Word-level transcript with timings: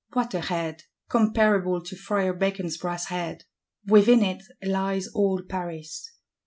What 0.13 0.33
a 0.33 0.41
head; 0.41 0.85
comparable 1.09 1.79
to 1.79 1.95
Friar 1.95 2.33
Bacon's 2.33 2.75
Brass 2.75 3.09
Head! 3.09 3.43
Within 3.85 4.23
it 4.23 4.41
lies 4.65 5.07
all 5.09 5.43
Paris. 5.47 6.11